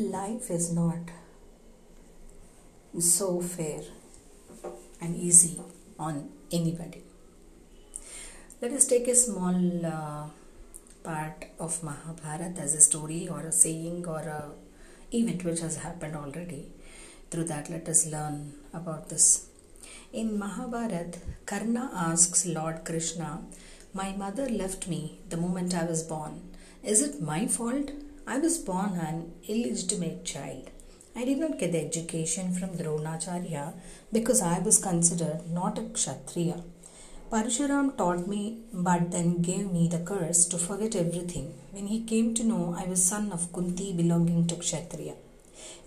[0.00, 1.10] life is not
[2.98, 3.82] so fair
[5.00, 5.60] and easy
[5.98, 7.02] on anybody.
[8.60, 10.24] Let us take a small uh,
[11.02, 14.50] part of Mahabharata as a story or a saying or a
[15.12, 16.66] event which has happened already.
[17.30, 19.46] Through that, let us learn about this.
[20.12, 23.42] In Mahabharata, Karna asks Lord Krishna,
[23.94, 26.42] My mother left me the moment I was born.
[26.82, 27.90] Is it my fault?
[28.32, 30.70] I was born an illegitimate child.
[31.16, 33.72] I did not get the education from Dronacharya
[34.12, 36.62] because I was considered not a Kshatriya.
[37.32, 42.32] Parshuram taught me but then gave me the curse to forget everything when he came
[42.34, 45.16] to know I was son of Kunti belonging to Kshatriya.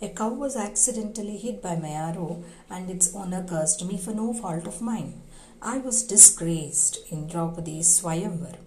[0.01, 4.33] A cow was accidentally hit by my arrow and its owner cursed me for no
[4.33, 5.21] fault of mine.
[5.61, 8.57] I was disgraced in Draupadi's Swayamvar.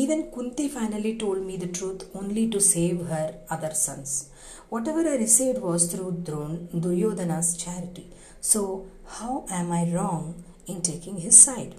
[0.00, 4.30] Even Kunti finally told me the truth only to save her other sons.
[4.70, 8.06] Whatever I received was through Duryodhana's charity.
[8.40, 11.74] So, how am I wrong in taking his side?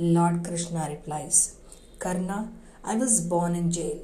[0.00, 1.54] Lord Krishna replies,
[2.00, 2.50] Karna,
[2.82, 4.00] I was born in jail.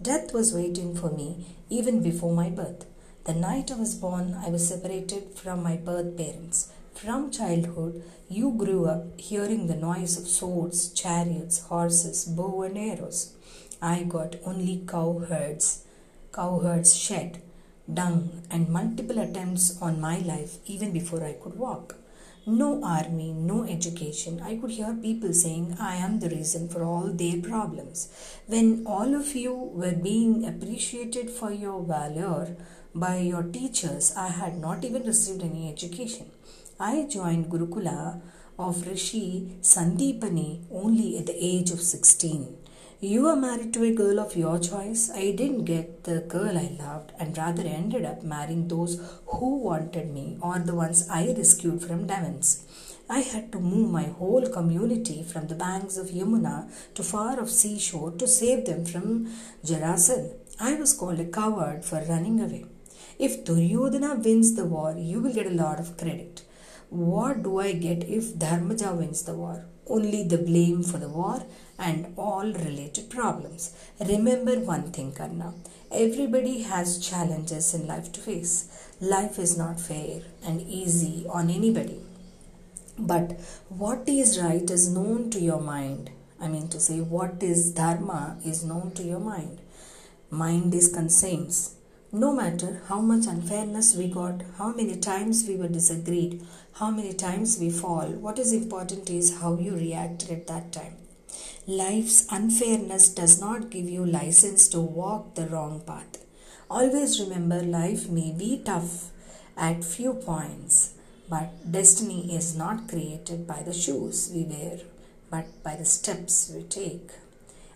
[0.00, 1.28] Death was waiting for me
[1.68, 2.86] even before my birth.
[3.24, 6.72] The night I was born, I was separated from my birth parents.
[6.94, 13.34] From childhood, you grew up hearing the noise of swords, chariots, horses, bow and arrows.
[13.82, 15.84] I got only cowherds,
[16.32, 17.42] cowherds shed,
[17.92, 21.96] dung, and multiple attempts on my life even before I could walk.
[22.46, 24.40] No army, no education.
[24.40, 28.08] I could hear people saying, I am the reason for all their problems.
[28.46, 32.56] When all of you were being appreciated for your valor
[32.94, 36.30] by your teachers, I had not even received any education.
[36.80, 38.20] I joined Gurukula
[38.58, 42.56] of Rishi Sandipani only at the age of 16.
[42.98, 45.08] You are married to a girl of your choice.
[45.14, 50.12] I didn't get the girl I loved and rather ended up marrying those who wanted
[50.12, 52.64] me or the ones I rescued from demons.
[53.08, 57.50] I had to move my whole community from the banks of Yamuna to far off
[57.50, 59.32] seashore to save them from
[59.64, 60.34] Jarasandha.
[60.58, 62.64] I was called a coward for running away.
[63.16, 66.42] If Duryodhana wins the war, you will get a lot of credit.
[66.94, 69.64] What do I get if Dharmaja wins the war?
[69.88, 71.42] Only the blame for the war
[71.76, 73.74] and all related problems.
[73.98, 75.54] Remember one thing, Karna.
[75.90, 78.68] Everybody has challenges in life to face.
[79.00, 82.00] Life is not fair and easy on anybody.
[82.96, 86.10] But what is right is known to your mind.
[86.40, 89.58] I mean to say, what is dharma is known to your mind.
[90.30, 91.74] Mind is conscience
[92.14, 96.40] no matter how much unfairness we got, how many times we were disagreed,
[96.74, 100.94] how many times we fall, what is important is how you reacted at that time.
[101.66, 106.24] Life's unfairness does not give you license to walk the wrong path.
[106.70, 109.10] Always remember life may be tough
[109.56, 110.94] at few points,
[111.28, 114.78] but destiny is not created by the shoes we wear,
[115.30, 117.10] but by the steps we take.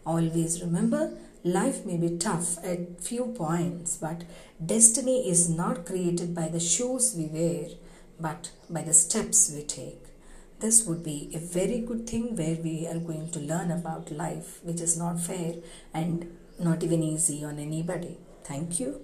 [0.06, 4.25] Always remember Life may be tough at few points, but
[4.65, 7.69] destiny is not created by the shoes we wear,
[8.19, 10.03] but by the steps we take.
[10.59, 14.59] This would be a very good thing where we are going to learn about life,
[14.65, 15.54] which is not fair
[15.94, 18.19] and not even easy on anybody.
[18.43, 19.00] Thank you.